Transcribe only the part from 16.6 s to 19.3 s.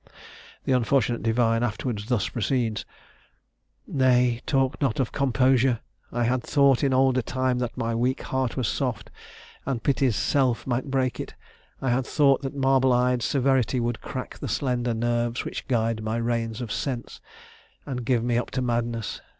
of sense, And give me up to madness!